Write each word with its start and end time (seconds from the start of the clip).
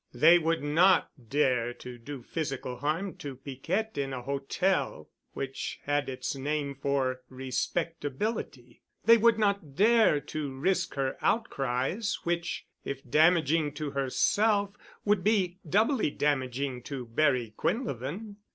They 0.15 0.39
would 0.39 0.63
not 0.63 1.11
dare 1.29 1.75
to 1.75 1.99
do 1.99 2.23
physical 2.23 2.77
harm 2.77 3.17
to 3.17 3.35
Piquette 3.35 3.99
in 3.99 4.13
a 4.13 4.23
hotel, 4.23 5.11
which 5.33 5.77
had 5.83 6.09
its 6.09 6.35
name 6.35 6.73
for 6.73 7.21
respectability. 7.29 8.81
They 9.05 9.17
would 9.17 9.37
not 9.37 9.75
dare 9.75 10.19
to 10.19 10.57
risk 10.57 10.95
her 10.95 11.17
outcries, 11.21 12.17
which, 12.23 12.65
if 12.83 13.07
damaging 13.07 13.73
to 13.73 13.91
herself, 13.91 14.75
would 15.05 15.23
be 15.23 15.59
doubly 15.69 16.09
damaging 16.09 16.81
to 16.85 17.05
Barry 17.05 17.53
Quinlevin. 17.55 18.37